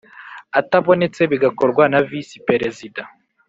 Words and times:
atabonetse 0.59 1.21
bigakorwa 1.31 1.83
na 1.91 1.99
Visi 2.09 2.37
Perezida 2.47 3.01